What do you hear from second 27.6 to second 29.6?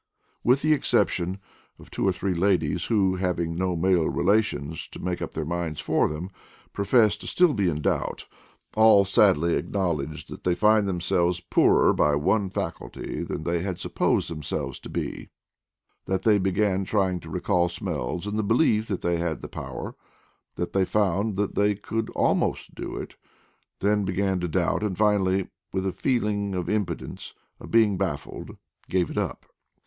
being baffled, gave it up.